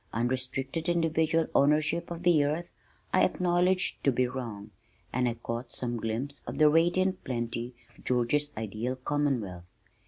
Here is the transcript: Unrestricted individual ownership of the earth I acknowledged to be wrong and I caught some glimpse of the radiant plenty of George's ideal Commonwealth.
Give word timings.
Unrestricted 0.13 0.89
individual 0.89 1.45
ownership 1.53 2.09
of 2.09 2.23
the 2.23 2.43
earth 2.43 2.65
I 3.13 3.23
acknowledged 3.23 4.03
to 4.03 4.11
be 4.11 4.27
wrong 4.27 4.71
and 5.13 5.29
I 5.29 5.35
caught 5.35 5.71
some 5.71 5.97
glimpse 5.97 6.41
of 6.47 6.57
the 6.57 6.69
radiant 6.69 7.23
plenty 7.23 7.75
of 7.95 8.03
George's 8.03 8.51
ideal 8.57 8.95
Commonwealth. 8.95 9.65